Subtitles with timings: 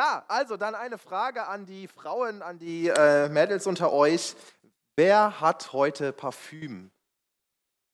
[0.00, 4.34] Ja, also dann eine Frage an die Frauen, an die äh, Mädels unter euch.
[4.96, 6.90] Wer hat heute Parfüm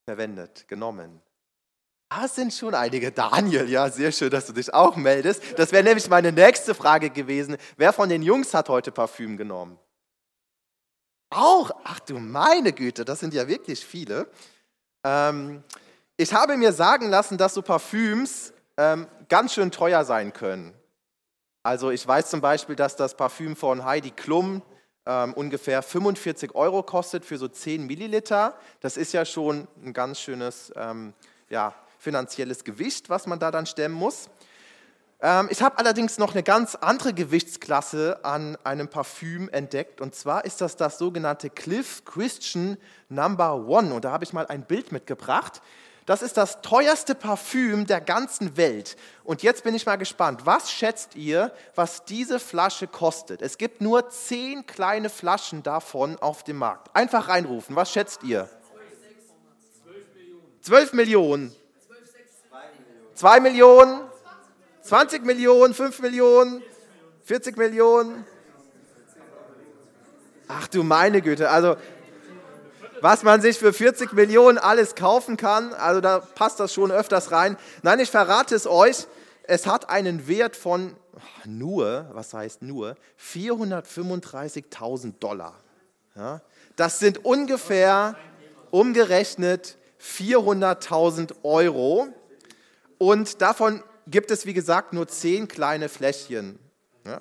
[0.08, 1.20] verwendet, genommen?
[2.08, 3.10] Ah, sind schon einige.
[3.10, 5.58] Daniel, ja, sehr schön, dass du dich auch meldest.
[5.58, 7.56] Das wäre nämlich meine nächste Frage gewesen.
[7.76, 9.76] Wer von den Jungs hat heute Parfüm genommen?
[11.30, 11.72] Auch?
[11.82, 14.30] Ach du meine Güte, das sind ja wirklich viele.
[15.02, 15.64] Ähm,
[16.16, 20.72] ich habe mir sagen lassen, dass so Parfüms ähm, ganz schön teuer sein können.
[21.66, 24.62] Also ich weiß zum Beispiel, dass das Parfüm von Heidi Klum
[25.04, 28.54] ähm, ungefähr 45 Euro kostet für so 10 Milliliter.
[28.78, 31.12] Das ist ja schon ein ganz schönes ähm,
[31.48, 34.30] ja, finanzielles Gewicht, was man da dann stemmen muss.
[35.20, 40.00] Ähm, ich habe allerdings noch eine ganz andere Gewichtsklasse an einem Parfüm entdeckt.
[40.00, 42.76] Und zwar ist das das sogenannte Cliff Christian
[43.08, 43.92] Number One.
[43.92, 45.60] Und da habe ich mal ein Bild mitgebracht.
[46.06, 48.96] Das ist das teuerste Parfüm der ganzen Welt.
[49.24, 50.46] Und jetzt bin ich mal gespannt.
[50.46, 53.42] Was schätzt ihr, was diese Flasche kostet?
[53.42, 56.94] Es gibt nur zehn kleine Flaschen davon auf dem Markt.
[56.94, 57.74] Einfach reinrufen.
[57.74, 58.48] Was schätzt ihr?
[60.62, 61.54] 12 Millionen.
[63.14, 64.06] 2 Millionen.
[64.86, 66.62] 20 Millionen, 5 Millionen,
[67.24, 68.24] 40 Millionen.
[70.46, 71.76] Ach du meine Güte, also
[73.06, 77.30] was man sich für 40 Millionen alles kaufen kann, also da passt das schon öfters
[77.30, 77.56] rein.
[77.82, 79.06] Nein, ich verrate es euch,
[79.44, 80.96] es hat einen Wert von
[81.44, 85.54] nur, was heißt nur, 435.000 Dollar.
[86.16, 86.40] Ja,
[86.74, 88.16] das sind ungefähr
[88.72, 92.08] umgerechnet 400.000 Euro.
[92.98, 96.58] Und davon gibt es, wie gesagt, nur zehn kleine Fläschchen.
[97.04, 97.20] Ja?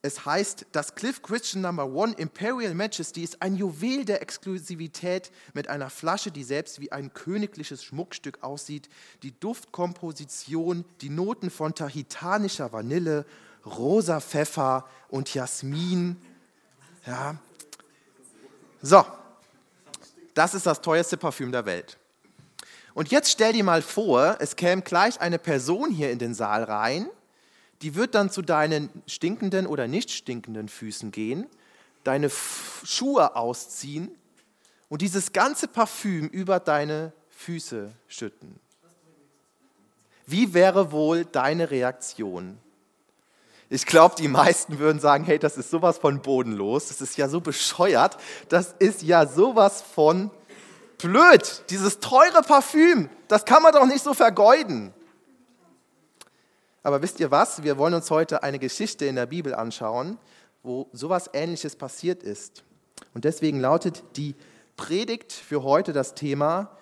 [0.00, 5.68] Es heißt, das Cliff Christian Number One Imperial Majesty ist ein Juwel der Exklusivität mit
[5.68, 8.88] einer Flasche, die selbst wie ein königliches Schmuckstück aussieht.
[9.24, 13.26] Die Duftkomposition, die Noten von tahitanischer Vanille,
[13.66, 16.16] rosa Pfeffer und Jasmin.
[17.04, 17.36] Ja.
[18.80, 19.04] So,
[20.32, 21.98] das ist das teuerste Parfüm der Welt.
[22.94, 26.62] Und jetzt stell dir mal vor, es käme gleich eine Person hier in den Saal
[26.62, 27.08] rein,
[27.82, 31.46] die wird dann zu deinen stinkenden oder nicht stinkenden Füßen gehen,
[32.04, 34.10] deine Schuhe ausziehen
[34.88, 38.58] und dieses ganze Parfüm über deine Füße schütten.
[40.26, 42.58] Wie wäre wohl deine Reaktion?
[43.70, 47.28] Ich glaube, die meisten würden sagen, hey, das ist sowas von bodenlos, das ist ja
[47.28, 48.16] so bescheuert,
[48.48, 50.30] das ist ja sowas von
[50.96, 54.92] blöd, dieses teure Parfüm, das kann man doch nicht so vergeuden.
[56.82, 57.62] Aber wisst ihr was?
[57.62, 60.18] Wir wollen uns heute eine Geschichte in der Bibel anschauen,
[60.62, 62.64] wo sowas Ähnliches passiert ist.
[63.14, 64.34] Und deswegen lautet die
[64.76, 66.76] Predigt für heute das Thema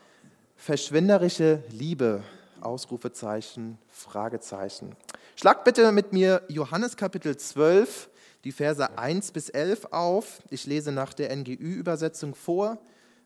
[0.56, 2.22] verschwenderische Liebe.
[2.60, 4.96] Ausrufezeichen, Fragezeichen.
[5.36, 8.08] Schlagt bitte mit mir Johannes Kapitel 12,
[8.44, 10.40] die Verse 1 bis 11 auf.
[10.50, 12.78] Ich lese nach der NGÜ-Übersetzung vor.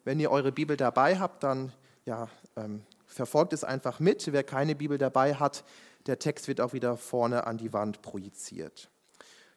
[0.05, 1.73] Wenn ihr eure Bibel dabei habt, dann
[2.05, 4.33] ja, ähm, verfolgt es einfach mit.
[4.33, 5.65] Wer keine Bibel dabei hat,
[6.11, 8.91] der Text wird auch wieder vorne an die Wand projiziert.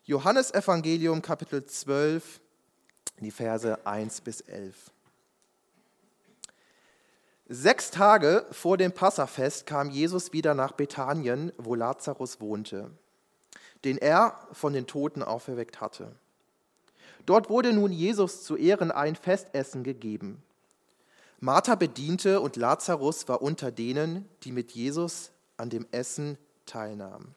[0.04, 2.40] Johannes Evangelium Kapitel 12,
[3.22, 4.92] die Verse 1 bis 11.
[7.50, 12.92] Sechs Tage vor dem Passafest kam Jesus wieder nach Bethanien, wo Lazarus wohnte,
[13.84, 16.16] den er von den Toten auferweckt hatte.
[17.26, 20.44] Dort wurde nun Jesus zu Ehren ein Festessen gegeben.
[21.40, 27.36] Martha bediente und Lazarus war unter denen, die mit Jesus an dem Essen teilnahmen.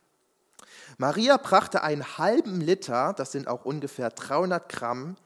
[0.99, 5.17] Maria brachte einen halben Liter, das sind auch ungefähr 300 Gramm,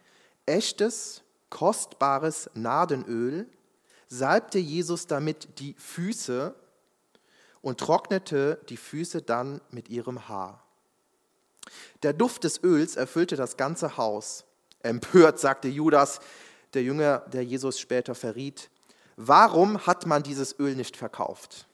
[0.46, 3.48] echtes, kostbares Nadenöl,
[4.08, 6.54] salbte Jesus damit die Füße
[7.62, 10.64] und trocknete die Füße dann mit ihrem Haar.
[12.02, 14.44] Der Duft des Öls erfüllte das ganze Haus.
[14.82, 16.20] Empört sagte Judas,
[16.74, 18.70] der Jünger, der Jesus später verriet,
[19.16, 21.66] warum hat man dieses Öl nicht verkauft?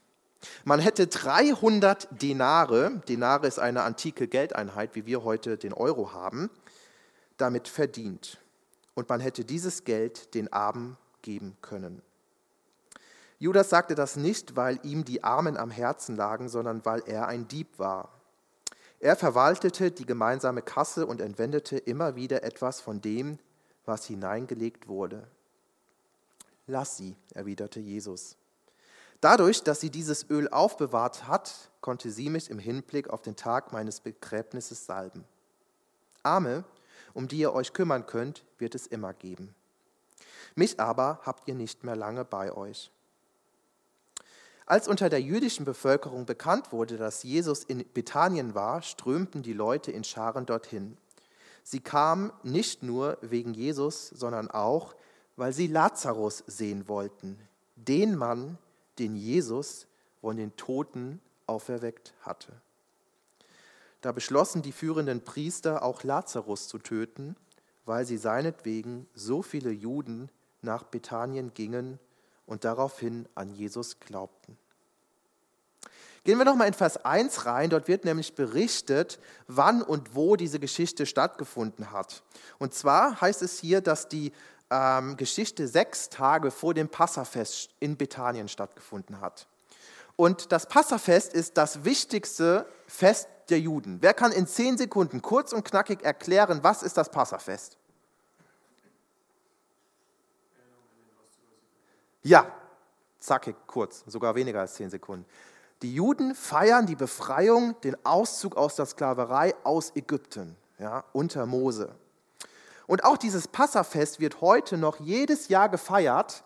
[0.65, 6.49] Man hätte 300 Denare, Denare ist eine antike Geldeinheit, wie wir heute den Euro haben,
[7.37, 8.37] damit verdient.
[8.95, 12.01] Und man hätte dieses Geld den Armen geben können.
[13.39, 17.47] Judas sagte das nicht, weil ihm die Armen am Herzen lagen, sondern weil er ein
[17.47, 18.09] Dieb war.
[18.99, 23.37] Er verwaltete die gemeinsame Kasse und entwendete immer wieder etwas von dem,
[23.85, 25.27] was hineingelegt wurde.
[26.65, 28.35] Lass sie, erwiderte Jesus.
[29.21, 33.73] Dadurch, dass sie dieses Öl aufbewahrt hat, konnte sie mich im Hinblick auf den Tag
[33.73, 35.23] meines Begräbnisses salben.
[36.21, 36.63] Arme,
[37.13, 39.55] um die ihr euch kümmern könnt, wird es immer geben.
[40.55, 42.91] Mich aber habt ihr nicht mehr lange bei euch.
[44.67, 49.91] Als unter der jüdischen Bevölkerung bekannt wurde, dass Jesus in Bethanien war, strömten die Leute
[49.91, 50.97] in Scharen dorthin.
[51.63, 54.93] Sie kamen nicht nur wegen Jesus, sondern auch,
[55.37, 57.39] weil sie Lazarus sehen wollten,
[57.75, 58.57] den Mann,
[58.99, 59.87] den Jesus
[60.21, 62.53] von den Toten auferweckt hatte.
[64.01, 67.35] Da beschlossen die führenden Priester auch Lazarus zu töten,
[67.85, 70.29] weil sie seinetwegen so viele Juden
[70.61, 71.99] nach Bethanien gingen
[72.45, 74.57] und daraufhin an Jesus glaubten.
[76.23, 79.17] Gehen wir noch mal in Vers 1 rein, dort wird nämlich berichtet,
[79.47, 82.21] wann und wo diese Geschichte stattgefunden hat.
[82.59, 84.33] Und zwar heißt es hier, dass die
[84.69, 89.47] ähm, Geschichte sechs Tage vor dem Passafest in Bethanien stattgefunden hat.
[90.15, 94.01] Und das Passafest ist das wichtigste Fest der Juden.
[94.01, 97.77] Wer kann in zehn Sekunden kurz und knackig erklären, was ist das Passafest?
[102.23, 102.51] Ja,
[103.19, 105.25] zackig, kurz, sogar weniger als zehn Sekunden.
[105.81, 111.95] Die Juden feiern die Befreiung, den Auszug aus der Sklaverei aus Ägypten, ja, unter Mose.
[112.87, 116.43] Und auch dieses Passafest wird heute noch jedes Jahr gefeiert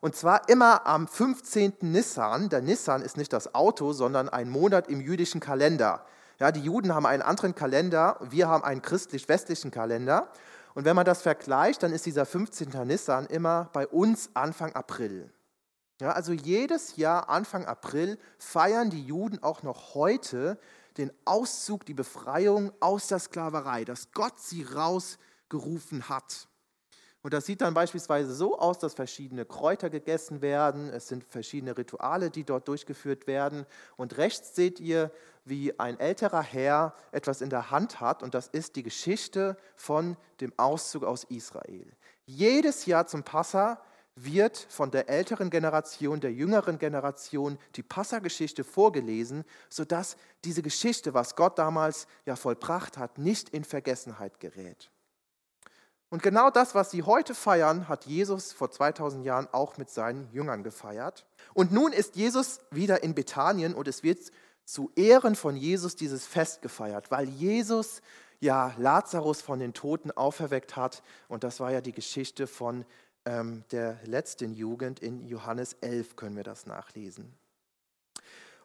[0.00, 1.74] und zwar immer am 15.
[1.82, 2.48] Nissan.
[2.48, 6.04] Der Nissan ist nicht das Auto, sondern ein Monat im jüdischen Kalender.
[6.40, 10.28] Ja, die Juden haben einen anderen Kalender, wir haben einen christlich-westlichen Kalender.
[10.74, 12.70] Und wenn man das vergleicht, dann ist dieser 15.
[12.84, 15.30] Nissan immer bei uns Anfang April.
[16.00, 20.58] Ja, also jedes Jahr Anfang April feiern die Juden auch noch heute
[20.96, 24.64] den Auszug, die Befreiung aus der Sklaverei, dass Gott sie
[25.52, 26.48] rausgerufen hat.
[27.22, 30.88] Und das sieht dann beispielsweise so aus, dass verschiedene Kräuter gegessen werden.
[30.88, 33.64] Es sind verschiedene Rituale, die dort durchgeführt werden.
[33.96, 35.12] Und rechts seht ihr,
[35.44, 38.24] wie ein älterer Herr etwas in der Hand hat.
[38.24, 41.86] Und das ist die Geschichte von dem Auszug aus Israel.
[42.26, 43.80] Jedes Jahr zum Passa
[44.16, 51.36] wird von der älteren Generation, der jüngeren Generation die Passageschichte vorgelesen, sodass diese Geschichte, was
[51.36, 54.91] Gott damals ja vollbracht hat, nicht in Vergessenheit gerät.
[56.12, 60.28] Und genau das, was sie heute feiern, hat Jesus vor 2000 Jahren auch mit seinen
[60.30, 61.24] Jüngern gefeiert.
[61.54, 64.30] Und nun ist Jesus wieder in Bethanien und es wird
[64.66, 68.02] zu Ehren von Jesus dieses Fest gefeiert, weil Jesus
[68.40, 71.02] ja Lazarus von den Toten auferweckt hat.
[71.28, 72.84] Und das war ja die Geschichte von
[73.24, 75.00] ähm, der letzten Jugend.
[75.00, 77.32] In Johannes 11 können wir das nachlesen.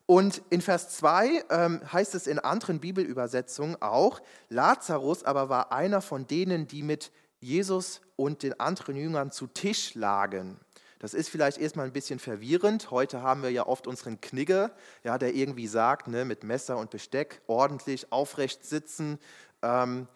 [0.06, 6.02] Und in Vers 2 ähm, heißt es in anderen Bibelübersetzungen auch, Lazarus aber war einer
[6.02, 7.10] von denen, die mit
[7.48, 10.60] Jesus und den anderen Jüngern zu Tisch lagen.
[11.00, 12.92] Das ist vielleicht erstmal ein bisschen verwirrend.
[12.92, 14.72] Heute haben wir ja oft unseren Knigge,
[15.04, 19.20] ja, der irgendwie sagt, ne, mit Messer und Besteck ordentlich aufrecht sitzen.
[19.62, 20.08] Ähm,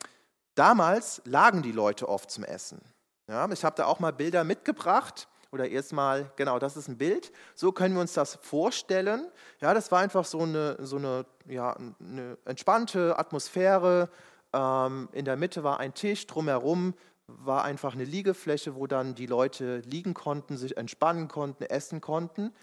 [0.56, 2.82] damals lagen die Leute oft zum Essen.
[3.28, 5.28] Ja, ich habe da auch mal Bilder mitgebracht.
[5.52, 7.32] Oder erstmal, genau, das ist ein Bild.
[7.56, 9.30] So können wir uns das vorstellen.
[9.60, 14.10] Ja, das war einfach so eine, so eine, ja, eine entspannte Atmosphäre.
[14.54, 16.94] Ähm, in der Mitte war ein Tisch, drumherum
[17.40, 22.54] war einfach eine Liegefläche, wo dann die Leute liegen konnten, sich entspannen konnten, essen konnten.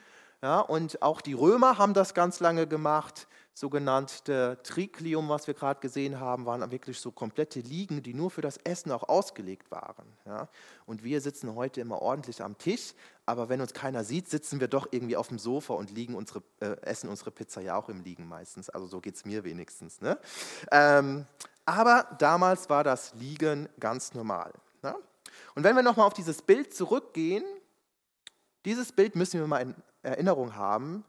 [0.42, 3.26] Ja, und auch die Römer haben das ganz lange gemacht.
[3.54, 8.40] Sogenannte Triklium, was wir gerade gesehen haben, waren wirklich so komplette Liegen, die nur für
[8.40, 10.06] das Essen auch ausgelegt waren.
[10.26, 10.48] Ja,
[10.86, 12.94] und wir sitzen heute immer ordentlich am Tisch,
[13.26, 16.44] aber wenn uns keiner sieht, sitzen wir doch irgendwie auf dem Sofa und liegen unsere,
[16.60, 18.70] äh, essen unsere Pizza ja auch im Liegen meistens.
[18.70, 20.00] Also so geht es mir wenigstens.
[20.00, 20.20] Ne?
[20.70, 21.26] Ähm,
[21.68, 24.50] aber damals war das Liegen ganz normal.
[24.82, 24.94] Ne?
[25.54, 27.44] Und wenn wir nochmal auf dieses Bild zurückgehen,
[28.64, 31.04] dieses Bild müssen wir mal in Erinnerung haben,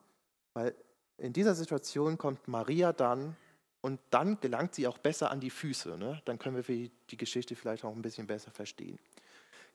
[0.53, 0.75] weil
[1.17, 3.37] in dieser Situation kommt Maria dann
[3.79, 5.97] und dann gelangt sie auch besser an die Füße.
[5.97, 6.21] Ne?
[6.25, 8.99] Dann können wir die Geschichte vielleicht auch ein bisschen besser verstehen.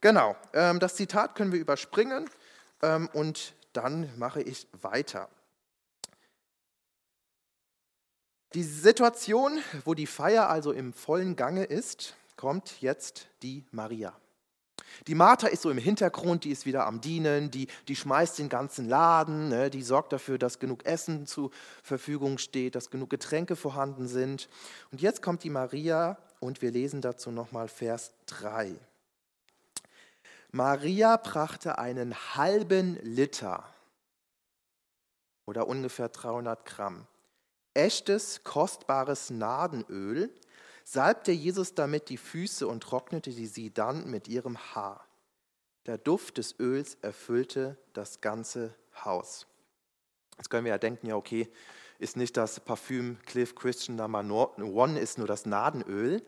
[0.03, 2.29] Genau, ähm, das Zitat können wir überspringen
[2.83, 5.31] ähm, und dann mache ich weiter.
[8.55, 14.15] Die Situation, wo die Feier also im vollen Gange ist, kommt jetzt die Maria.
[15.09, 18.49] Die Martha ist so im Hintergrund, die ist wieder am Dienen, die, die schmeißt den
[18.49, 21.51] ganzen Laden, ne, die sorgt dafür, dass genug Essen zur
[21.83, 24.49] Verfügung steht, dass genug Getränke vorhanden sind.
[24.93, 28.73] Und jetzt kommt die Maria und wir lesen dazu nochmal Vers 3.
[30.53, 33.65] Maria brachte einen halben Liter
[35.45, 37.09] oder ungefähr 300 Gramm
[37.75, 40.33] echtes, kostbares Nadenöl,
[40.85, 45.07] salbte Jesus damit die Füße und trocknete sie dann mit ihrem Haar.
[45.87, 49.47] Der Duft des Öls erfüllte das ganze Haus.
[50.37, 51.49] Jetzt können wir ja denken, ja okay,
[51.99, 56.23] ist nicht das Parfüm Cliff Christian Number One, ist nur das Nadenöl.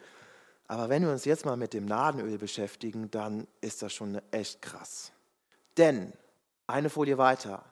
[0.69, 4.63] Aber wenn wir uns jetzt mal mit dem Nadenöl beschäftigen, dann ist das schon echt
[4.63, 5.13] krass.
[5.77, 6.13] Denn,
[6.67, 7.65] eine Folie weiter,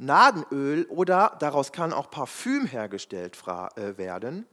[0.00, 4.46] Nadenöl oder daraus kann auch Parfüm hergestellt äh, werden,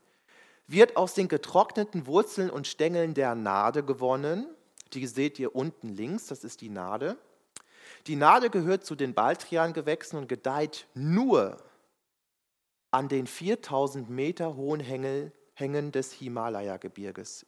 [0.68, 4.46] wird aus den getrockneten Wurzeln und Stängeln der Nade gewonnen.
[4.94, 7.18] Die seht ihr unten links, das ist die Nade.
[8.08, 11.58] Die Nade gehört zu den Baldrian-Gewächsen und gedeiht nur
[12.92, 17.46] an den 4000 Meter hohen Hängen des Himalaya-Gebirges.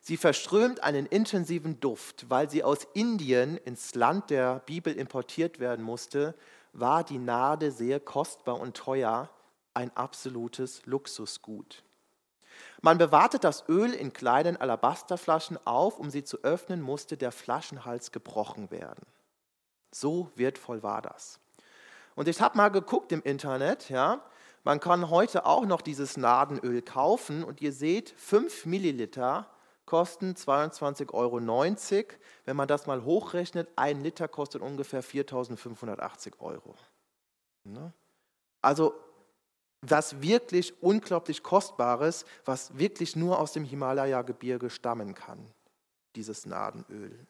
[0.00, 5.84] Sie verströmt einen intensiven Duft, weil sie aus Indien ins Land der Bibel importiert werden
[5.84, 6.34] musste,
[6.72, 9.28] war die Nade sehr kostbar und teuer,
[9.74, 11.84] ein absolutes Luxusgut.
[12.80, 18.10] Man bewahrte das Öl in kleinen Alabasterflaschen auf, um sie zu öffnen, musste der Flaschenhals
[18.10, 19.04] gebrochen werden.
[19.92, 21.40] So wertvoll war das.
[22.14, 24.22] Und ich habe mal geguckt im Internet, ja,
[24.64, 29.48] man kann heute auch noch dieses Nadenöl kaufen und ihr seht, 5 Milliliter
[29.90, 31.40] kosten 22,90 Euro.
[32.44, 36.76] Wenn man das mal hochrechnet, ein Liter kostet ungefähr 4.580 Euro.
[37.64, 37.92] Ne?
[38.62, 38.94] Also
[39.82, 45.44] was wirklich unglaublich Kostbares, was wirklich nur aus dem Himalaya-Gebirge stammen kann,
[46.14, 47.26] dieses Nadenöl.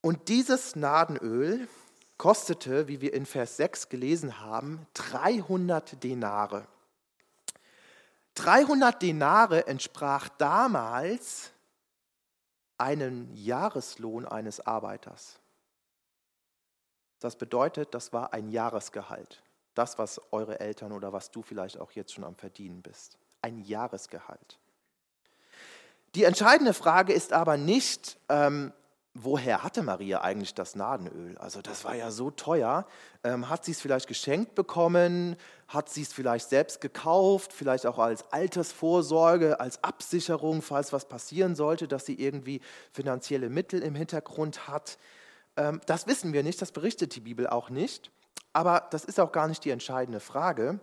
[0.00, 1.68] Und dieses Nadenöl
[2.16, 6.66] kostete, wie wir in Vers 6 gelesen haben, 300 Denare.
[8.34, 11.52] 300 Denare entsprach damals
[12.78, 15.38] einem Jahreslohn eines Arbeiters.
[17.20, 19.42] Das bedeutet, das war ein Jahresgehalt.
[19.74, 23.16] Das, was eure Eltern oder was du vielleicht auch jetzt schon am Verdienen bist.
[23.42, 24.58] Ein Jahresgehalt.
[26.14, 28.72] Die entscheidende Frage ist aber nicht, ähm,
[29.14, 31.36] woher hatte Maria eigentlich das Nadenöl?
[31.38, 32.86] Also das war ja so teuer.
[33.24, 35.36] Ähm, hat sie es vielleicht geschenkt bekommen?
[35.68, 37.52] Hat sie es vielleicht selbst gekauft?
[37.52, 43.82] Vielleicht auch als Altersvorsorge, als Absicherung, falls was passieren sollte, dass sie irgendwie finanzielle Mittel
[43.82, 44.98] im Hintergrund hat?
[45.56, 48.10] Ähm, das wissen wir nicht, das berichtet die Bibel auch nicht.
[48.54, 50.80] Aber das ist auch gar nicht die entscheidende Frage,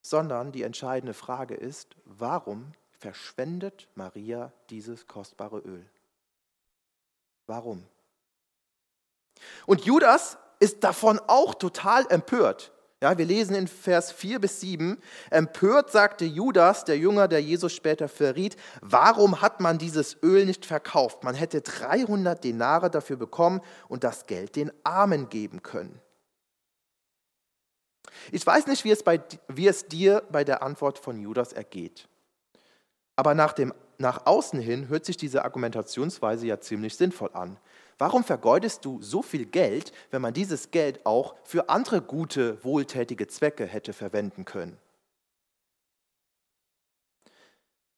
[0.00, 5.86] sondern die entscheidende Frage ist, warum verschwendet Maria dieses kostbare Öl?
[7.46, 7.84] Warum?
[9.66, 12.72] Und Judas ist davon auch total empört.
[13.02, 14.98] Ja, wir lesen in Vers 4 bis 7,
[15.28, 20.64] empört sagte Judas, der Jünger, der Jesus später verriet, warum hat man dieses Öl nicht
[20.64, 21.22] verkauft?
[21.22, 26.00] Man hätte 300 Denare dafür bekommen und das Geld den Armen geben können.
[28.32, 32.08] Ich weiß nicht, wie es, bei, wie es dir bei der Antwort von Judas ergeht.
[33.16, 37.58] Aber nach dem nach außen hin hört sich diese Argumentationsweise ja ziemlich sinnvoll an.
[37.98, 43.28] Warum vergeudest du so viel Geld, wenn man dieses Geld auch für andere gute, wohltätige
[43.28, 44.76] Zwecke hätte verwenden können?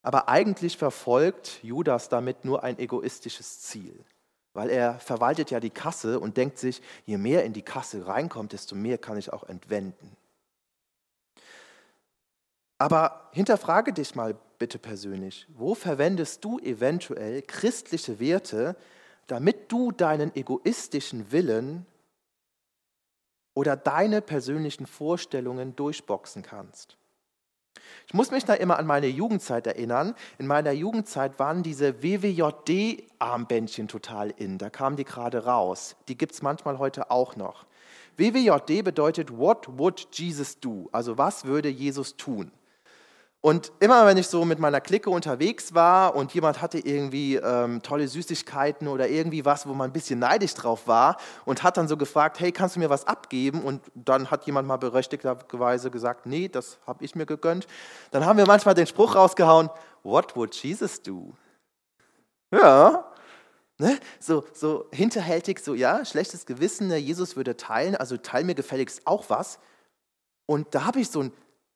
[0.02, 4.04] Aber eigentlich verfolgt Judas damit nur ein egoistisches Ziel,
[4.52, 8.52] weil er verwaltet ja die Kasse und denkt sich, je mehr in die Kasse reinkommt,
[8.52, 10.16] desto mehr kann ich auch entwenden.
[12.78, 18.76] Aber hinterfrage dich mal bitte persönlich, wo verwendest du eventuell christliche Werte,
[19.26, 21.87] damit du deinen egoistischen Willen
[23.54, 26.97] oder deine persönlichen Vorstellungen durchboxen kannst?
[28.06, 30.14] Ich muss mich da immer an meine Jugendzeit erinnern.
[30.38, 34.59] In meiner Jugendzeit waren diese WWJD-Armbändchen total in.
[34.59, 35.97] Da kamen die gerade raus.
[36.09, 37.66] Die gibt es manchmal heute auch noch.
[38.16, 40.88] WWJD bedeutet What would Jesus do?
[40.92, 42.50] Also was würde Jesus tun?
[43.40, 47.81] Und immer wenn ich so mit meiner Clique unterwegs war und jemand hatte irgendwie ähm,
[47.83, 51.87] tolle Süßigkeiten oder irgendwie was, wo man ein bisschen neidisch drauf war und hat dann
[51.87, 53.62] so gefragt, hey, kannst du mir was abgeben?
[53.62, 57.69] Und dann hat jemand mal berechtigterweise gesagt, nee, das habe ich mir gegönnt.
[58.11, 59.71] Dann haben wir manchmal den Spruch rausgehauen,
[60.02, 61.33] what would Jesus do?
[62.50, 63.05] Ja,
[63.78, 64.00] Ne?
[64.19, 66.97] So, so hinterhältig, so ja, schlechtes Gewissen, ne?
[66.97, 69.59] Jesus würde teilen, also teil mir gefälligst auch was.
[70.47, 71.33] Und da habe ich so ein,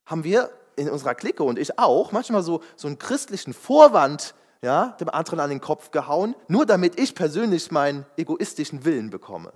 [0.07, 4.88] haben wir in unserer Clique und ich auch manchmal so, so einen christlichen Vorwand ja,
[5.00, 9.52] dem anderen an den Kopf gehauen, nur damit ich persönlich meinen egoistischen Willen bekomme.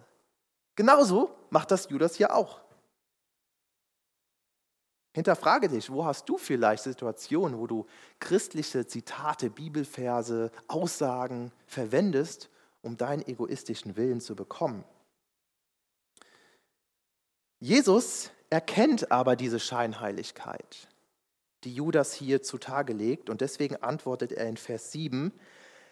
[0.76, 2.61] Genauso macht das Judas hier auch.
[5.14, 7.87] Hinterfrage dich, wo hast du vielleicht Situationen, wo du
[8.19, 12.50] christliche Zitate, Bibelverse, Aussagen verwendest,
[12.83, 14.85] um deinen egoistischen Willen zu bekommen?
[17.61, 20.88] Jesus erkennt aber diese Scheinheiligkeit
[21.64, 23.30] die Judas hier zutage legt.
[23.30, 25.33] Und deswegen antwortet er in Vers 7,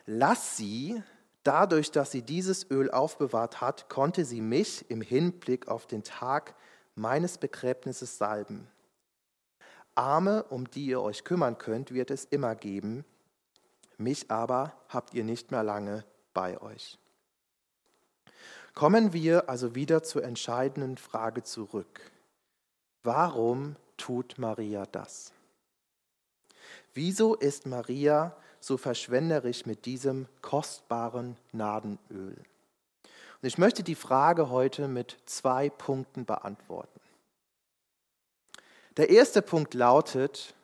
[0.07, 1.03] lass sie,
[1.43, 6.55] dadurch, dass sie dieses Öl aufbewahrt hat, konnte sie mich im Hinblick auf den Tag
[6.95, 8.69] meines Begräbnisses salben.
[9.95, 13.05] Arme, um die ihr euch kümmern könnt, wird es immer geben,
[13.99, 16.99] mich aber habt ihr nicht mehr lange bei euch.
[18.75, 22.01] Kommen wir also wieder zur entscheidenden Frage zurück.
[23.03, 25.33] Warum tut Maria das?
[26.95, 32.37] Wieso ist Maria so verschwenderisch mit diesem kostbaren Nadenöl?
[33.43, 37.01] Und ich möchte die Frage heute mit zwei Punkten beantworten.
[38.97, 40.55] Der erste Punkt lautet,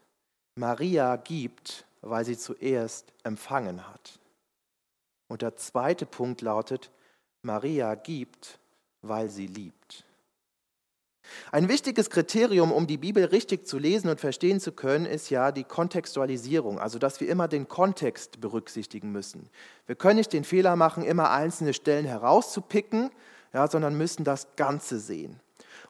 [0.55, 4.19] Maria gibt, weil sie zuerst empfangen hat.
[5.29, 6.91] Und der zweite Punkt lautet,
[7.43, 8.59] Maria gibt,
[9.03, 10.05] weil sie liebt.
[11.53, 15.53] Ein wichtiges Kriterium, um die Bibel richtig zu lesen und verstehen zu können, ist ja
[15.53, 19.49] die Kontextualisierung, also dass wir immer den Kontext berücksichtigen müssen.
[19.87, 23.11] Wir können nicht den Fehler machen, immer einzelne Stellen herauszupicken,
[23.53, 25.41] ja, sondern müssen das Ganze sehen.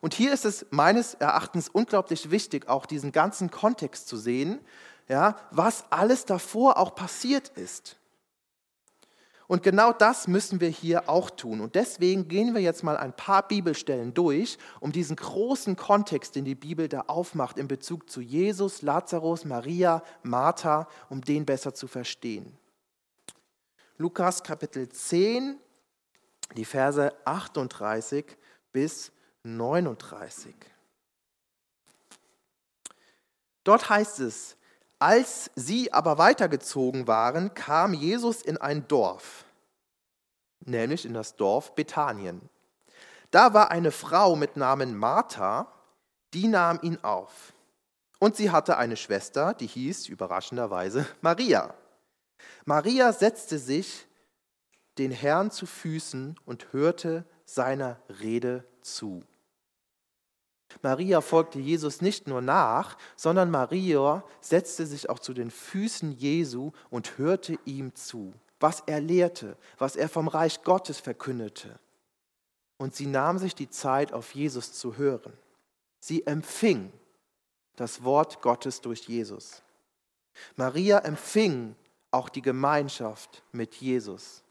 [0.00, 4.61] Und hier ist es meines Erachtens unglaublich wichtig, auch diesen ganzen Kontext zu sehen,
[5.09, 7.98] ja, was alles davor auch passiert ist.
[9.49, 11.62] Und genau das müssen wir hier auch tun.
[11.62, 16.45] Und deswegen gehen wir jetzt mal ein paar Bibelstellen durch, um diesen großen Kontext, den
[16.45, 21.88] die Bibel da aufmacht in Bezug zu Jesus, Lazarus, Maria, Martha, um den besser zu
[21.88, 22.59] verstehen.
[23.97, 25.59] Lukas Kapitel 10,
[26.55, 28.26] die Verse 38
[28.71, 29.11] bis
[29.45, 30.55] 39.
[33.64, 34.58] Dort heißt es,
[34.99, 39.45] als sie aber weitergezogen waren, kam Jesus in ein Dorf,
[40.61, 42.49] nämlich in das Dorf Bethanien.
[43.31, 45.71] Da war eine Frau mit Namen Martha,
[46.35, 47.52] die nahm ihn auf.
[48.19, 51.75] Und sie hatte eine Schwester, die hieß überraschenderweise Maria.
[52.64, 54.07] Maria setzte sich
[54.99, 59.23] den Herrn zu Füßen und hörte seiner Rede zu.
[60.82, 66.73] Maria folgte Jesus nicht nur nach, sondern Maria setzte sich auch zu den Füßen Jesu
[66.90, 71.78] und hörte ihm zu, was er lehrte, was er vom Reich Gottes verkündete.
[72.76, 75.32] Und sie nahm sich die Zeit, auf Jesus zu hören.
[76.00, 76.92] Sie empfing
[77.76, 79.62] das Wort Gottes durch Jesus.
[80.56, 81.75] Maria empfing
[82.11, 84.42] auch die Gemeinschaft mit Jesus.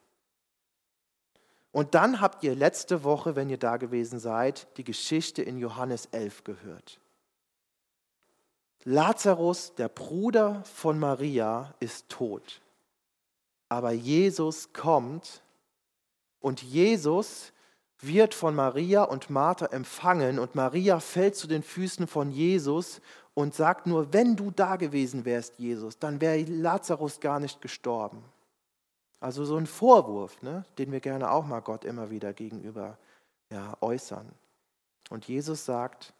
[1.77, 6.07] Und dann habt ihr letzte Woche, wenn ihr da gewesen seid, die Geschichte in Johannes
[6.07, 6.99] 11 gehört.
[8.83, 12.61] Lazarus, der Bruder von Maria, ist tot.
[13.69, 15.43] Aber Jesus kommt
[16.39, 17.53] und Jesus
[17.99, 23.01] wird von Maria und Martha empfangen und Maria fällt zu den Füßen von Jesus
[23.35, 28.23] und sagt nur, wenn du da gewesen wärst, Jesus, dann wäre Lazarus gar nicht gestorben.
[29.19, 32.97] Also so ein Vorwurf, ne, den wir gerne auch mal Gott immer wieder gegenüber
[33.51, 34.31] ja, äußern.
[35.09, 36.13] Und Jesus sagt,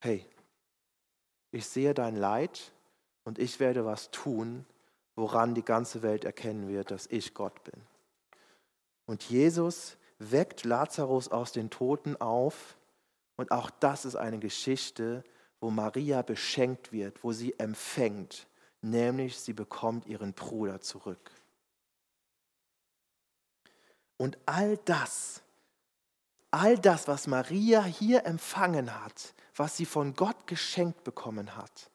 [0.00, 0.26] hey,
[1.52, 2.72] ich sehe dein Leid
[3.24, 4.66] und ich werde was tun,
[5.14, 7.80] woran die ganze Welt erkennen wird, dass ich Gott bin.
[9.06, 12.76] Und Jesus weckt Lazarus aus den Toten auf
[13.36, 15.24] und auch das ist eine Geschichte,
[15.60, 18.46] wo Maria beschenkt wird, wo sie empfängt,
[18.82, 21.30] nämlich sie bekommt ihren Bruder zurück.
[24.18, 25.42] Und all das,
[26.50, 31.90] all das, was Maria hier empfangen hat, was sie von Gott geschenkt bekommen hat,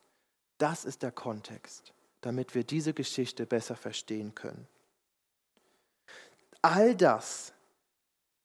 [0.57, 4.67] das ist der Kontext, damit wir diese Geschichte besser verstehen können.
[6.61, 7.53] All das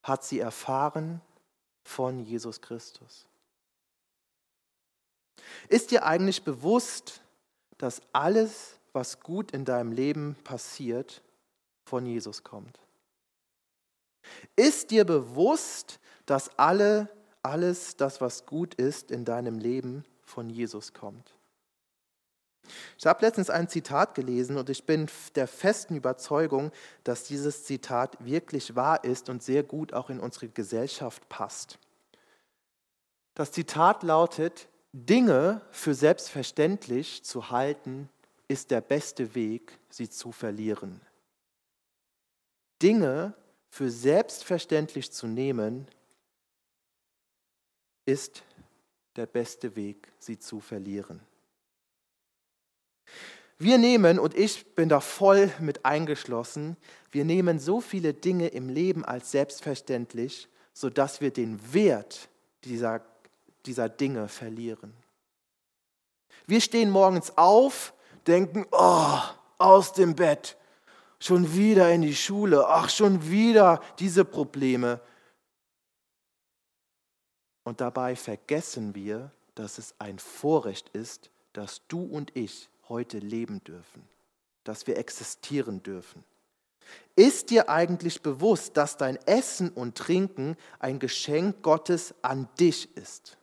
[0.02, 1.20] hat sie erfahren
[1.84, 3.26] von Jesus Christus.
[5.68, 7.20] Ist dir eigentlich bewusst,
[7.76, 11.22] dass alles, was gut in deinem Leben passiert,
[11.84, 12.78] von Jesus kommt?
[14.56, 17.08] Ist dir bewusst, dass alle,
[17.42, 21.36] alles das, was gut ist in deinem Leben, von Jesus kommt?
[22.98, 26.72] Ich habe letztens ein Zitat gelesen und ich bin der festen Überzeugung,
[27.04, 31.78] dass dieses Zitat wirklich wahr ist und sehr gut auch in unsere Gesellschaft passt.
[33.34, 38.08] Das Zitat lautet, Dinge für selbstverständlich zu halten,
[38.48, 41.00] ist der beste Weg, sie zu verlieren.
[42.82, 43.34] Dinge
[43.68, 45.86] für selbstverständlich zu nehmen,
[48.04, 48.42] ist
[49.16, 51.20] der beste Weg, sie zu verlieren.
[53.58, 56.76] Wir nehmen, und ich bin da voll mit eingeschlossen,
[57.10, 62.28] wir nehmen so viele Dinge im Leben als selbstverständlich, sodass wir den Wert
[62.64, 63.00] dieser,
[63.64, 64.92] dieser Dinge verlieren.
[66.46, 67.94] Wir stehen morgens auf,
[68.26, 69.18] denken, oh,
[69.58, 70.56] aus dem Bett,
[71.18, 72.66] Schon wieder in die Schule.
[72.68, 75.00] Ach, schon wieder diese Probleme.
[77.64, 83.64] Und dabei vergessen wir, dass es ein Vorrecht ist, dass du und ich heute leben
[83.64, 84.06] dürfen,
[84.64, 86.22] dass wir existieren dürfen.
[87.16, 93.36] Ist dir eigentlich bewusst, dass dein Essen und Trinken ein Geschenk Gottes an dich ist?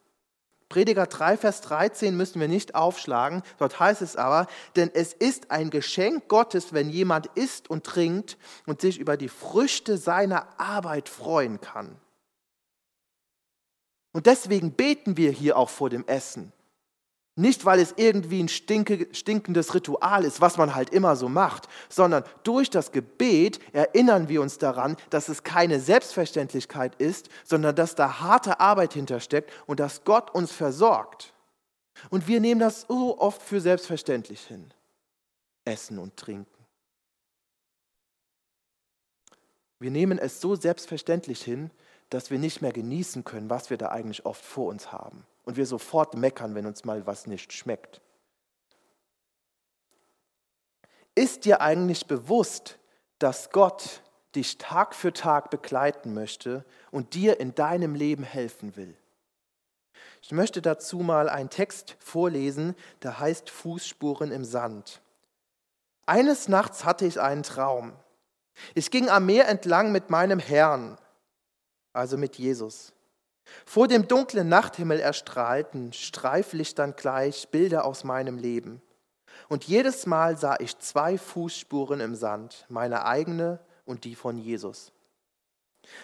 [0.73, 5.51] Prediger 3, Vers 13 müssen wir nicht aufschlagen, dort heißt es aber, denn es ist
[5.51, 11.09] ein Geschenk Gottes, wenn jemand isst und trinkt und sich über die Früchte seiner Arbeit
[11.09, 11.95] freuen kann.
[14.13, 16.51] Und deswegen beten wir hier auch vor dem Essen.
[17.35, 22.23] Nicht, weil es irgendwie ein stinkendes Ritual ist, was man halt immer so macht, sondern
[22.43, 28.19] durch das Gebet erinnern wir uns daran, dass es keine Selbstverständlichkeit ist, sondern dass da
[28.19, 31.33] harte Arbeit hintersteckt und dass Gott uns versorgt.
[32.11, 34.71] Und wir nehmen das so oft für selbstverständlich hin.
[35.65, 36.51] Essen und trinken.
[39.79, 41.71] Wir nehmen es so selbstverständlich hin,
[42.11, 45.57] dass wir nicht mehr genießen können, was wir da eigentlich oft vor uns haben und
[45.57, 48.01] wir sofort meckern, wenn uns mal was nicht schmeckt.
[51.15, 52.79] Ist dir eigentlich bewusst,
[53.19, 54.01] dass Gott
[54.35, 58.97] dich Tag für Tag begleiten möchte und dir in deinem Leben helfen will?
[60.21, 65.01] Ich möchte dazu mal einen Text vorlesen, der heißt Fußspuren im Sand.
[66.05, 67.93] Eines Nachts hatte ich einen Traum.
[68.73, 70.97] Ich ging am Meer entlang mit meinem Herrn,
[71.91, 72.93] also mit Jesus.
[73.65, 78.81] Vor dem dunklen Nachthimmel erstrahlten Streiflichtern gleich Bilder aus meinem Leben.
[79.49, 84.91] Und jedes Mal sah ich zwei Fußspuren im Sand, meine eigene und die von Jesus.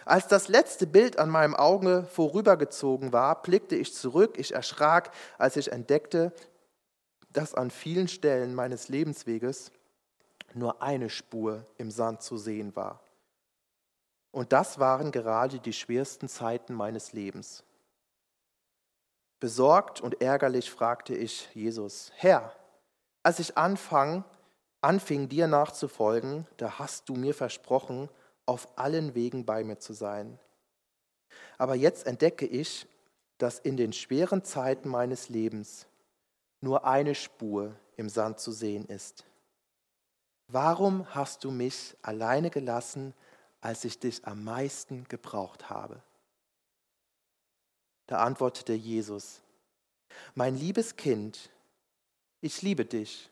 [0.06, 5.56] Als das letzte Bild an meinem Auge vorübergezogen war, blickte ich zurück, ich erschrak, als
[5.56, 6.34] ich entdeckte,
[7.32, 9.72] dass an vielen Stellen meines Lebensweges
[10.54, 13.02] nur eine Spur im Sand zu sehen war.
[14.32, 17.64] Und das waren gerade die schwersten Zeiten meines Lebens.
[19.40, 22.54] Besorgt und ärgerlich fragte ich Jesus, Herr,
[23.24, 24.24] als ich anfang,
[24.82, 28.10] anfing dir nachzufolgen, da hast du mir versprochen,
[28.46, 30.40] auf allen Wegen bei mir zu sein.
[31.58, 32.88] Aber jetzt entdecke ich,
[33.38, 35.88] dass in den schweren Zeiten meines Lebens
[36.62, 39.26] nur eine Spur im Sand zu sehen ist.
[40.48, 43.14] Warum hast du mich alleine gelassen,
[43.62, 46.02] als ich dich am meisten gebraucht habe?
[48.08, 49.42] Da antwortete Jesus,
[50.34, 51.50] mein liebes Kind,
[52.42, 53.30] ich liebe dich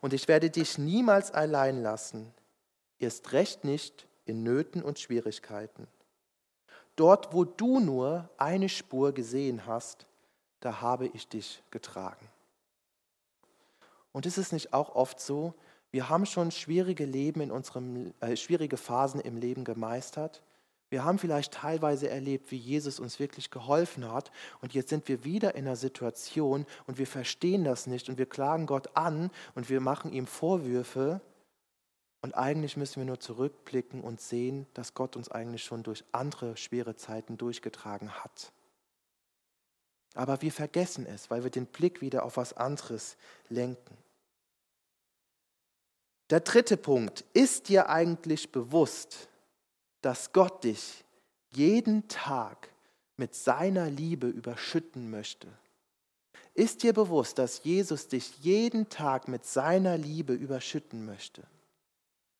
[0.00, 2.32] und ich werde dich niemals allein lassen,
[2.98, 5.86] erst recht nicht in Nöten und Schwierigkeiten.
[6.96, 10.06] Dort, wo du nur eine Spur gesehen hast,
[10.60, 12.28] da habe ich dich getragen.
[14.12, 15.54] Und ist es nicht auch oft so,
[15.92, 20.42] wir haben schon schwierige Leben in unserem, äh, schwierige Phasen im Leben gemeistert.
[20.88, 24.32] Wir haben vielleicht teilweise erlebt, wie Jesus uns wirklich geholfen hat.
[24.60, 28.26] Und jetzt sind wir wieder in einer Situation und wir verstehen das nicht und wir
[28.26, 31.20] klagen Gott an und wir machen ihm Vorwürfe.
[32.22, 36.56] Und eigentlich müssen wir nur zurückblicken und sehen, dass Gott uns eigentlich schon durch andere
[36.56, 38.52] schwere Zeiten durchgetragen hat.
[40.14, 43.16] Aber wir vergessen es, weil wir den Blick wieder auf was anderes
[43.48, 43.96] lenken.
[46.30, 49.28] Der dritte Punkt, ist dir eigentlich bewusst,
[50.00, 51.04] dass Gott dich
[51.50, 52.70] jeden Tag
[53.16, 55.48] mit seiner Liebe überschütten möchte?
[56.54, 61.42] Ist dir bewusst, dass Jesus dich jeden Tag mit seiner Liebe überschütten möchte?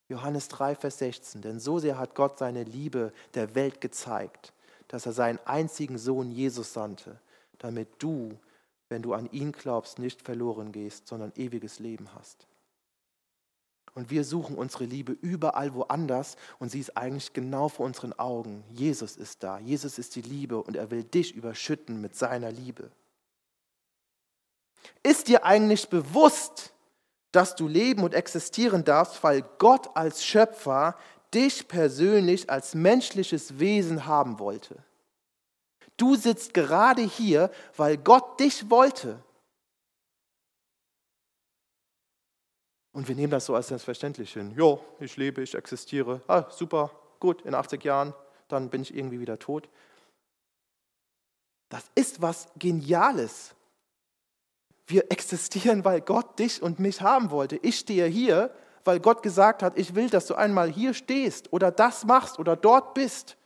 [0.08, 1.42] Johannes 3, Vers 16.
[1.42, 4.52] Denn so sehr hat Gott seine Liebe der Welt gezeigt,
[4.88, 7.20] dass er seinen einzigen Sohn Jesus sandte,
[7.58, 8.38] damit du,
[8.88, 12.46] wenn du an ihn glaubst, nicht verloren gehst, sondern ewiges Leben hast.
[13.94, 18.64] Und wir suchen unsere Liebe überall woanders und sie ist eigentlich genau vor unseren Augen.
[18.70, 19.58] Jesus ist da.
[19.58, 22.90] Jesus ist die Liebe und er will dich überschütten mit seiner Liebe.
[25.02, 26.72] Ist dir eigentlich bewusst,
[27.32, 30.96] dass du leben und existieren darfst, weil Gott als Schöpfer
[31.32, 34.76] dich persönlich als menschliches Wesen haben wollte?
[35.96, 39.22] Du sitzt gerade hier, weil Gott dich wollte.
[42.92, 44.52] Und wir nehmen das so als selbstverständlich hin.
[44.56, 46.22] Jo, ich lebe, ich existiere.
[46.26, 48.14] Ah, super, gut, in 80 Jahren,
[48.48, 49.68] dann bin ich irgendwie wieder tot.
[51.68, 53.54] Das ist was Geniales.
[54.86, 57.56] Wir existieren, weil Gott dich und mich haben wollte.
[57.62, 61.70] Ich stehe hier, weil Gott gesagt hat, ich will, dass du einmal hier stehst oder
[61.70, 63.36] das machst oder dort bist.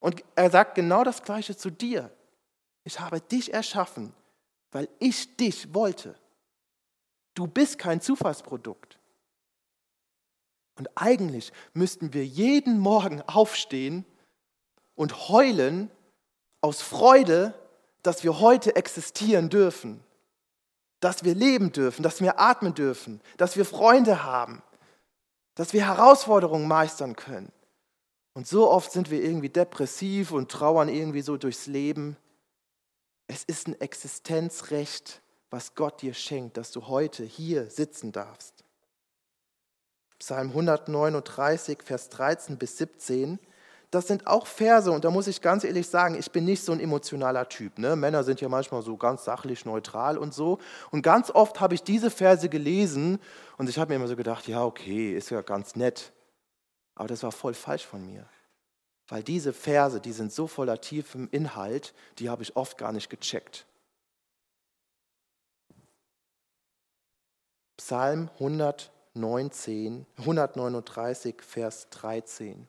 [0.00, 2.10] Und er sagt genau das Gleiche zu dir.
[2.84, 4.12] Ich habe dich erschaffen,
[4.70, 6.14] weil ich dich wollte.
[7.34, 8.98] Du bist kein Zufallsprodukt.
[10.76, 14.04] Und eigentlich müssten wir jeden Morgen aufstehen
[14.94, 15.90] und heulen
[16.60, 17.54] aus Freude,
[18.02, 20.02] dass wir heute existieren dürfen,
[21.00, 24.62] dass wir leben dürfen, dass wir atmen dürfen, dass wir Freunde haben,
[25.54, 27.52] dass wir Herausforderungen meistern können.
[28.34, 32.16] Und so oft sind wir irgendwie depressiv und trauern irgendwie so durchs Leben.
[33.26, 35.20] Es ist ein Existenzrecht,
[35.52, 38.64] was Gott dir schenkt, dass du heute hier sitzen darfst.
[40.18, 43.38] Psalm 139, Vers 13 bis 17
[43.92, 46.72] das sind auch Verse und da muss ich ganz ehrlich sagen, ich bin nicht so
[46.72, 47.78] ein emotionaler Typ.
[47.78, 47.94] Ne?
[47.94, 50.58] Männer sind ja manchmal so ganz sachlich neutral und so.
[50.90, 53.18] Und ganz oft habe ich diese Verse gelesen
[53.58, 56.10] und ich habe mir immer so gedacht, ja okay, ist ja ganz nett.
[56.94, 58.26] Aber das war voll falsch von mir.
[59.08, 63.10] Weil diese Verse, die sind so voller tiefem Inhalt, die habe ich oft gar nicht
[63.10, 63.66] gecheckt.
[67.84, 72.68] Psalm 119, 139, Vers 13.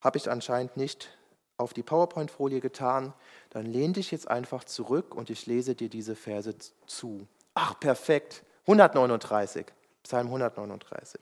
[0.00, 1.08] Habe ich anscheinend nicht
[1.56, 3.14] auf die PowerPoint-Folie getan,
[3.50, 6.54] dann lehn dich jetzt einfach zurück und ich lese dir diese Verse
[6.86, 7.26] zu.
[7.54, 8.44] Ach, perfekt.
[8.68, 9.66] 139,
[10.04, 11.20] Psalm 139.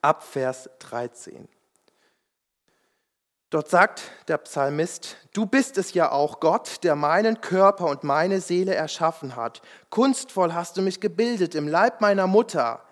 [0.00, 1.46] Ab Vers 13.
[3.54, 8.40] Dort sagt der Psalmist, du bist es ja auch, Gott, der meinen Körper und meine
[8.40, 9.62] Seele erschaffen hat.
[9.90, 12.82] Kunstvoll hast du mich gebildet im Leib meiner Mutter.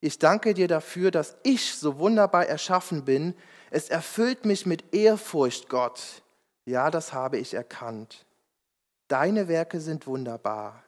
[0.00, 3.34] Ich danke dir dafür, dass ich so wunderbar erschaffen bin.
[3.70, 6.02] Es erfüllt mich mit Ehrfurcht, Gott.
[6.66, 8.26] Ja, das habe ich erkannt.
[9.08, 10.82] Deine Werke sind wunderbar.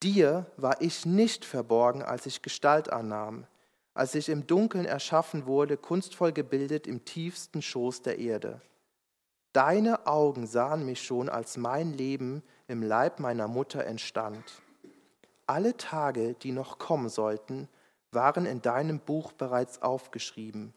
[0.00, 3.48] Dir war ich nicht verborgen, als ich Gestalt annahm,
[3.94, 8.60] als ich im Dunkeln erschaffen wurde, kunstvoll gebildet im tiefsten Schoß der Erde.
[9.52, 14.44] Deine Augen sahen mich schon, als mein Leben im Leib meiner Mutter entstand.
[15.46, 17.68] Alle Tage, die noch kommen sollten,
[18.10, 20.74] waren in deinem Buch bereits aufgeschrieben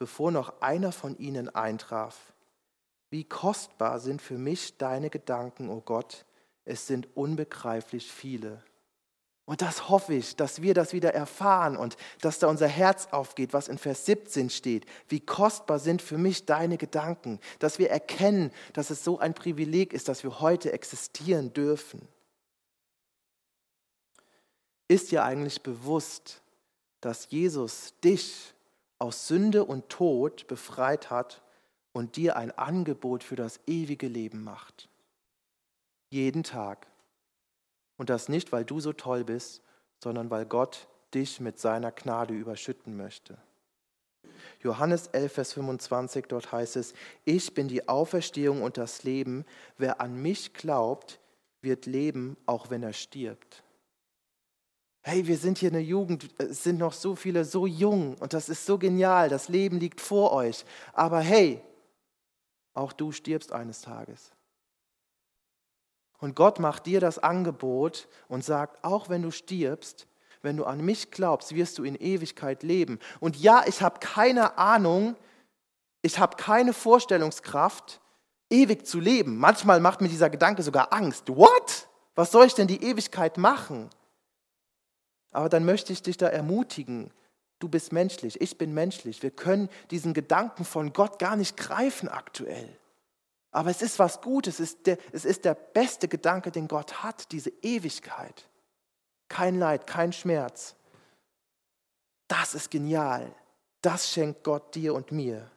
[0.00, 2.32] bevor noch einer von ihnen eintraf.
[3.10, 6.24] Wie kostbar sind für mich deine Gedanken, o oh Gott,
[6.64, 8.64] es sind unbegreiflich viele.
[9.50, 13.52] Und das hoffe ich, dass wir das wieder erfahren und dass da unser Herz aufgeht,
[13.52, 14.86] was in Vers 17 steht.
[15.08, 19.92] Wie kostbar sind für mich deine Gedanken, dass wir erkennen, dass es so ein Privileg
[19.92, 22.06] ist, dass wir heute existieren dürfen.
[24.86, 26.42] Ist dir eigentlich bewusst,
[27.00, 28.54] dass Jesus dich
[29.00, 31.42] aus Sünde und Tod befreit hat
[31.92, 34.88] und dir ein Angebot für das ewige Leben macht.
[36.08, 36.89] Jeden Tag.
[38.00, 39.60] Und das nicht, weil du so toll bist,
[40.02, 43.36] sondern weil Gott dich mit seiner Gnade überschütten möchte.
[44.62, 46.94] Johannes 11, Vers 25, dort heißt es,
[47.26, 49.44] ich bin die Auferstehung und das Leben.
[49.76, 51.20] Wer an mich glaubt,
[51.60, 53.62] wird leben, auch wenn er stirbt.
[55.02, 58.48] Hey, wir sind hier eine Jugend, es sind noch so viele so jung und das
[58.48, 60.64] ist so genial, das Leben liegt vor euch.
[60.94, 61.60] Aber hey,
[62.72, 64.32] auch du stirbst eines Tages.
[66.20, 70.06] Und Gott macht dir das Angebot und sagt, auch wenn du stirbst,
[70.42, 72.98] wenn du an mich glaubst, wirst du in Ewigkeit leben.
[73.20, 75.16] Und ja, ich habe keine Ahnung,
[76.02, 78.00] ich habe keine Vorstellungskraft,
[78.48, 79.36] ewig zu leben.
[79.38, 81.28] Manchmal macht mir dieser Gedanke sogar Angst.
[81.28, 81.88] What?
[82.14, 83.90] Was soll ich denn die Ewigkeit machen?
[85.30, 87.12] Aber dann möchte ich dich da ermutigen,
[87.60, 89.22] du bist menschlich, ich bin menschlich.
[89.22, 92.79] Wir können diesen Gedanken von Gott gar nicht greifen aktuell.
[93.52, 97.02] Aber es ist was Gutes, es ist, der, es ist der beste Gedanke, den Gott
[97.02, 98.48] hat, diese Ewigkeit.
[99.28, 100.76] Kein Leid, kein Schmerz.
[102.28, 103.34] Das ist genial.
[103.82, 105.50] Das schenkt Gott dir und mir.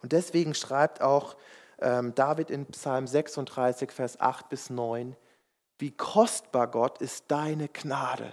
[0.00, 1.36] Und deswegen schreibt auch
[1.78, 5.16] ähm, David in Psalm 36, Vers 8 bis 9,
[5.78, 8.32] wie kostbar Gott ist deine Gnade.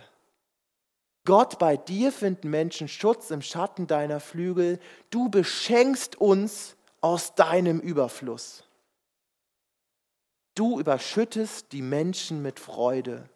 [1.25, 4.79] Gott, bei dir finden Menschen Schutz im Schatten deiner Flügel.
[5.11, 8.63] Du beschenkst uns aus deinem Überfluss.
[10.55, 13.29] Du überschüttest die Menschen mit Freude.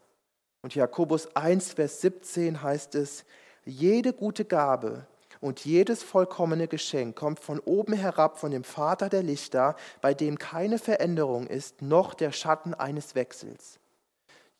[0.62, 3.26] Und Jakobus 1, Vers 17 heißt es,
[3.66, 5.08] jede gute Gabe
[5.40, 10.38] und jedes vollkommene Geschenk kommt von oben herab von dem Vater der Lichter, bei dem
[10.38, 13.80] keine Veränderung ist, noch der Schatten eines Wechsels.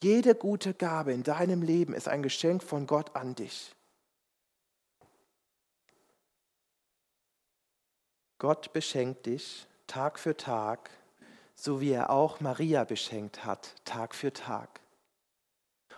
[0.02, 3.74] Jede gute Gabe in deinem Leben ist ein Geschenk von Gott an dich.
[8.44, 10.90] Gott beschenkt dich Tag für Tag,
[11.56, 14.82] so wie er auch Maria beschenkt hat, Tag für Tag.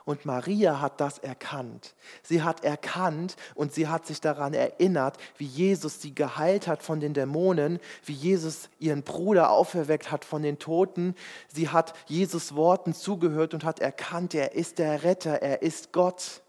[0.03, 1.95] Und Maria hat das erkannt.
[2.21, 6.99] Sie hat erkannt und sie hat sich daran erinnert, wie Jesus sie geheilt hat von
[6.99, 11.15] den Dämonen, wie Jesus ihren Bruder auferweckt hat von den Toten.
[11.47, 16.43] Sie hat Jesus Worten zugehört und hat erkannt, er ist der Retter, er ist Gott.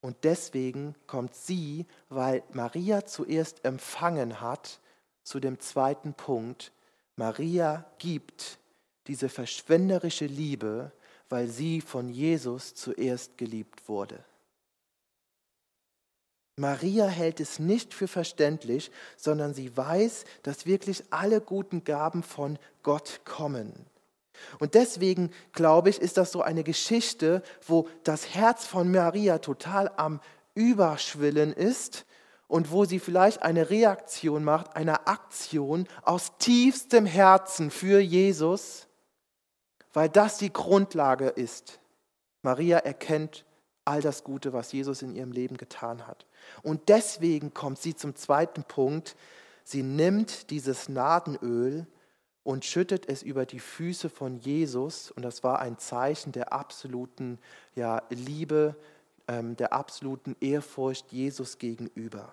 [0.00, 4.80] Und deswegen kommt sie, weil Maria zuerst empfangen hat,
[5.22, 6.72] zu dem zweiten Punkt.
[7.16, 8.58] Maria gibt
[9.08, 10.92] diese verschwenderische Liebe,
[11.28, 14.24] weil sie von Jesus zuerst geliebt wurde.
[16.58, 22.58] Maria hält es nicht für verständlich, sondern sie weiß, dass wirklich alle guten Gaben von
[22.82, 23.74] Gott kommen.
[24.58, 29.90] Und deswegen, glaube ich, ist das so eine Geschichte, wo das Herz von Maria total
[29.96, 30.20] am
[30.54, 32.06] Überschwillen ist
[32.48, 38.86] und wo sie vielleicht eine Reaktion macht, eine Aktion aus tiefstem Herzen für Jesus,
[39.92, 41.80] weil das die Grundlage ist.
[42.42, 43.44] Maria erkennt
[43.84, 46.26] all das Gute, was Jesus in ihrem Leben getan hat.
[46.62, 49.16] Und deswegen kommt sie zum zweiten Punkt.
[49.64, 51.86] Sie nimmt dieses Nadenöl
[52.46, 55.10] und schüttet es über die Füße von Jesus.
[55.10, 57.40] Und das war ein Zeichen der absoluten
[57.74, 58.76] ja, Liebe,
[59.26, 62.32] ähm, der absoluten Ehrfurcht Jesus gegenüber.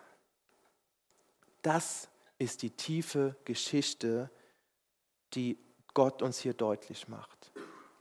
[1.64, 4.30] Das ist die tiefe Geschichte,
[5.34, 5.58] die
[5.96, 7.52] Gott uns hier deutlich macht.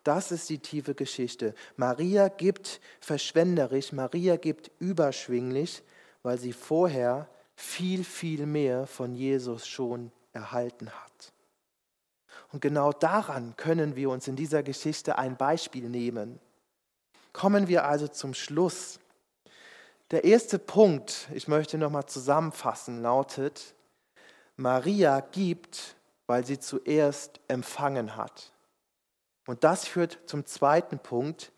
[0.05, 1.55] Das ist die tiefe Geschichte.
[1.77, 5.83] Maria gibt verschwenderisch, Maria gibt überschwinglich,
[6.23, 11.32] weil sie vorher viel, viel mehr von Jesus schon erhalten hat.
[12.53, 16.39] Und genau daran können wir uns in dieser Geschichte ein Beispiel nehmen.
[17.33, 19.01] Kommen wir also zum Schluss.
[20.11, 23.75] Der erste Punkt, ich möchte nochmal zusammenfassen, lautet,
[24.57, 28.53] Maria gibt, weil sie zuerst empfangen hat.
[29.47, 31.53] Und das führt zum zweiten Punkt.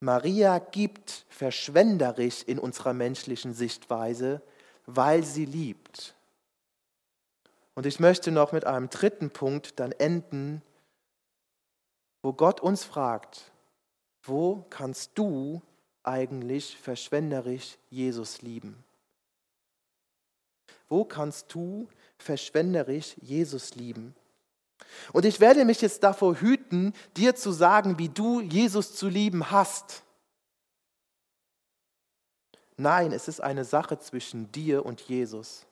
[0.00, 4.42] Maria gibt verschwenderisch in unserer menschlichen Sichtweise,
[4.86, 5.79] weil sie liebt.
[7.80, 10.60] Und ich möchte noch mit einem dritten Punkt dann enden,
[12.20, 13.52] wo Gott uns fragt,
[14.22, 15.62] wo kannst du
[16.02, 18.84] eigentlich verschwenderisch Jesus lieben?
[20.90, 21.88] Wo kannst du
[22.18, 24.14] verschwenderisch Jesus lieben?
[25.14, 29.50] Und ich werde mich jetzt davor hüten, dir zu sagen, wie du Jesus zu lieben
[29.50, 30.02] hast.
[32.76, 35.64] Nein, es ist eine Sache zwischen dir und Jesus.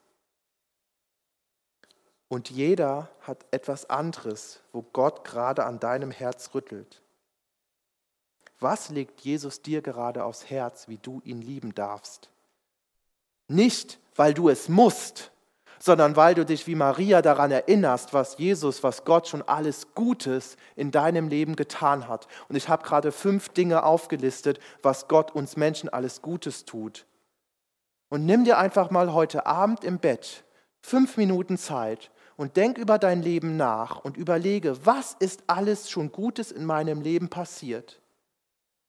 [2.29, 7.01] Und jeder hat etwas anderes, wo Gott gerade an deinem Herz rüttelt.
[8.59, 12.29] Was legt Jesus dir gerade aufs Herz, wie du ihn lieben darfst?
[13.47, 15.31] Nicht, weil du es musst,
[15.79, 20.55] sondern weil du dich wie Maria daran erinnerst, was Jesus, was Gott schon alles Gutes
[20.75, 22.27] in deinem Leben getan hat.
[22.47, 27.07] Und ich habe gerade fünf Dinge aufgelistet, was Gott uns Menschen alles Gutes tut.
[28.09, 30.43] Und nimm dir einfach mal heute Abend im Bett
[30.81, 36.09] fünf Minuten Zeit und denk über dein Leben nach und überlege, was ist alles schon
[36.13, 37.99] Gutes in meinem Leben passiert.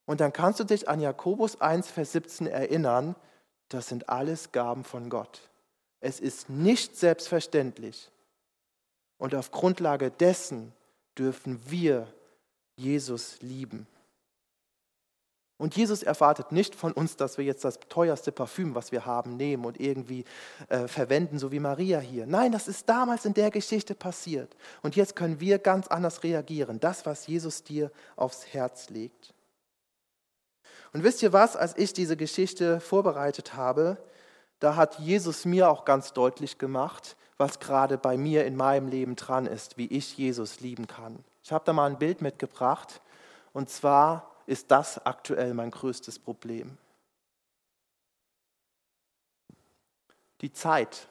[0.05, 3.13] Und dann kannst du dich an Jakobus 1, Vers 17 erinnern,
[3.67, 5.49] das sind alles Gaben von Gott.
[5.99, 8.09] Es ist nicht selbstverständlich.
[9.17, 10.71] Und auf Grundlage dessen
[11.17, 12.07] dürfen wir
[12.77, 13.85] Jesus lieben.
[15.61, 19.37] Und Jesus erwartet nicht von uns, dass wir jetzt das teuerste Parfüm, was wir haben,
[19.37, 20.25] nehmen und irgendwie
[20.69, 22.25] äh, verwenden, so wie Maria hier.
[22.25, 24.55] Nein, das ist damals in der Geschichte passiert.
[24.81, 26.79] Und jetzt können wir ganz anders reagieren.
[26.79, 29.35] Das, was Jesus dir aufs Herz legt.
[30.93, 33.97] Und wisst ihr was, als ich diese Geschichte vorbereitet habe,
[34.59, 39.15] da hat Jesus mir auch ganz deutlich gemacht, was gerade bei mir in meinem Leben
[39.15, 41.23] dran ist, wie ich Jesus lieben kann.
[41.43, 42.99] Ich habe da mal ein Bild mitgebracht
[43.53, 46.77] und zwar ist das aktuell mein größtes Problem.
[50.41, 51.07] Die Zeit.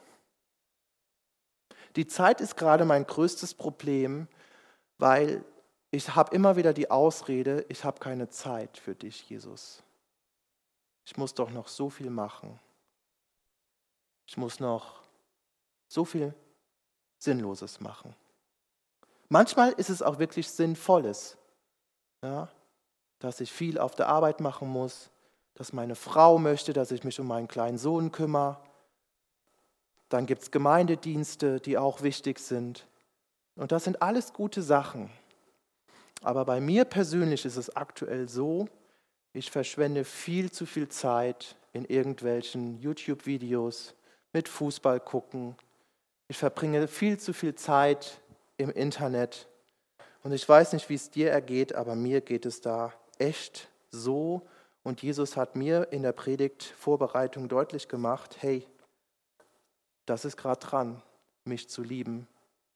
[1.95, 4.27] Die Zeit ist gerade mein größtes Problem,
[4.99, 5.43] weil
[5.89, 9.81] ich habe immer wieder die Ausrede, ich habe keine Zeit für dich, Jesus.
[11.03, 12.59] Ich muss doch noch so viel machen.
[14.27, 15.01] Ich muss noch
[15.87, 16.35] so viel
[17.17, 18.15] Sinnloses machen.
[19.29, 21.37] Manchmal ist es auch wirklich Sinnvolles,
[22.21, 22.47] ja,
[23.21, 25.09] dass ich viel auf der Arbeit machen muss,
[25.53, 28.57] dass meine Frau möchte, dass ich mich um meinen kleinen Sohn kümmere.
[30.09, 32.87] Dann gibt es Gemeindedienste, die auch wichtig sind.
[33.55, 35.09] Und das sind alles gute Sachen.
[36.23, 38.67] Aber bei mir persönlich ist es aktuell so,
[39.33, 43.93] ich verschwende viel zu viel Zeit in irgendwelchen YouTube-Videos,
[44.33, 45.55] mit Fußball gucken.
[46.27, 48.19] Ich verbringe viel zu viel Zeit
[48.57, 49.47] im Internet.
[50.23, 54.47] Und ich weiß nicht, wie es dir ergeht, aber mir geht es da echt so.
[54.83, 58.67] Und Jesus hat mir in der Predigtvorbereitung deutlich gemacht, hey,
[60.05, 61.01] das ist gerade dran,
[61.45, 62.27] mich zu lieben.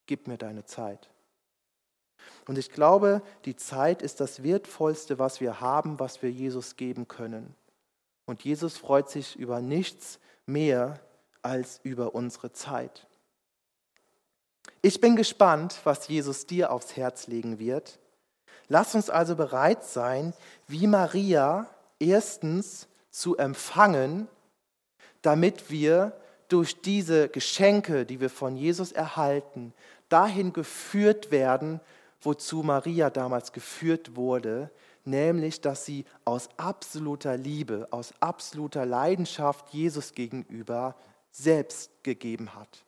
[0.05, 1.09] Gib mir deine Zeit.
[2.47, 7.07] Und ich glaube, die Zeit ist das Wertvollste, was wir haben, was wir Jesus geben
[7.07, 7.55] können.
[8.25, 10.99] Und Jesus freut sich über nichts mehr,
[11.41, 13.07] als über unsere Zeit.
[14.81, 17.99] Ich bin gespannt, was Jesus dir aufs Herz legen wird.
[18.67, 20.33] Lass uns also bereit sein,
[20.67, 21.67] wie Maria
[21.99, 24.27] erstens zu empfangen,
[25.21, 26.13] damit wir
[26.49, 29.73] durch diese Geschenke, die wir von Jesus erhalten,
[30.09, 31.79] dahin geführt werden,
[32.21, 34.69] wozu Maria damals geführt wurde,
[35.03, 40.95] nämlich dass sie aus absoluter Liebe, aus absoluter Leidenschaft Jesus gegenüber
[41.31, 42.84] selbst gegeben hat.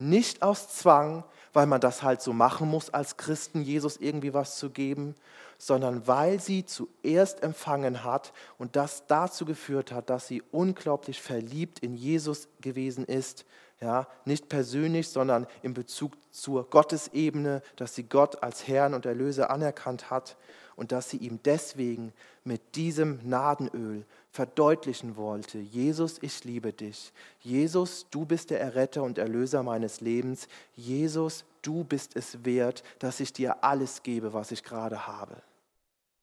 [0.00, 4.56] Nicht aus Zwang, weil man das halt so machen muss als Christen, Jesus irgendwie was
[4.56, 5.14] zu geben,
[5.58, 11.80] sondern weil sie zuerst empfangen hat und das dazu geführt hat, dass sie unglaublich verliebt
[11.80, 13.44] in Jesus gewesen ist.
[13.78, 19.50] Ja, nicht persönlich, sondern in Bezug zur Gottesebene, dass sie Gott als Herrn und Erlöser
[19.50, 20.36] anerkannt hat
[20.76, 27.12] und dass sie ihm deswegen mit diesem Nadenöl verdeutlichen wollte, Jesus, ich liebe dich.
[27.40, 30.46] Jesus, du bist der Erretter und Erlöser meines Lebens.
[30.76, 35.42] Jesus, du bist es wert, dass ich dir alles gebe, was ich gerade habe.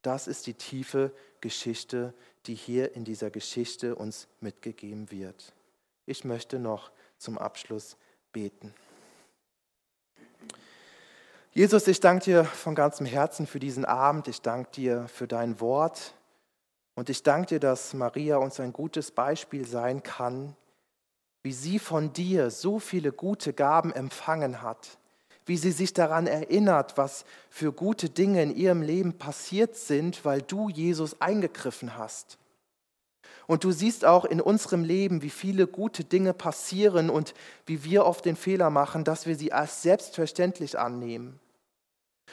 [0.02, 2.14] Das ist die tiefe Geschichte,
[2.46, 5.52] die hier in dieser Geschichte uns mitgegeben wird.
[6.06, 7.96] Ich möchte noch zum Abschluss
[8.32, 8.72] beten.
[11.52, 14.28] Jesus, ich danke dir von ganzem Herzen für diesen Abend.
[14.28, 16.14] Ich danke dir für dein Wort.
[16.98, 20.56] Und ich danke dir, dass Maria uns ein gutes Beispiel sein kann,
[21.44, 24.98] wie sie von dir so viele gute Gaben empfangen hat,
[25.46, 30.42] wie sie sich daran erinnert, was für gute Dinge in ihrem Leben passiert sind, weil
[30.42, 32.36] du, Jesus, eingegriffen hast.
[33.46, 37.32] Und du siehst auch in unserem Leben, wie viele gute Dinge passieren und
[37.64, 41.38] wie wir oft den Fehler machen, dass wir sie als selbstverständlich annehmen.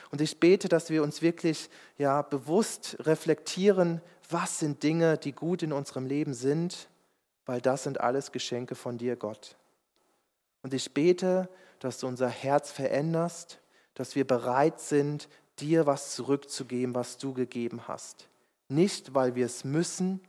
[0.10, 5.64] Und ich bete, dass wir uns wirklich ja, bewusst reflektieren, was sind Dinge, die gut
[5.64, 6.88] in unserem Leben sind,
[7.46, 9.56] weil das sind alles Geschenke von dir, Gott.
[10.62, 11.50] Und ich bete,
[11.80, 13.60] dass du unser Herz veränderst,
[13.94, 18.28] dass wir bereit sind, dir was zurückzugeben, was du gegeben hast.
[18.68, 20.22] Nicht, weil wir es müssen,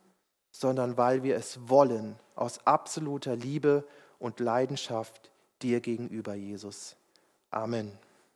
[0.50, 3.84] sondern weil wir es wollen, aus absoluter Liebe
[4.18, 5.30] und Leidenschaft
[5.62, 6.96] dir gegenüber, Jesus.
[7.50, 7.90] Amen.